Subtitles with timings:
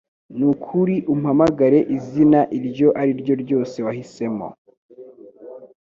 [0.37, 4.47] Nukuri, umpamagare izina iryo ari ryo ryose wahisemo-